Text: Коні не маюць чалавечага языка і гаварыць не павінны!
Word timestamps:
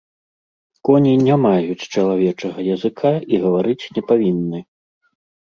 Коні 0.87 1.11
не 1.27 1.35
маюць 1.43 1.87
чалавечага 1.97 2.59
языка 2.77 3.13
і 3.35 3.41
гаварыць 3.45 3.89
не 3.99 4.07
павінны! 4.11 4.59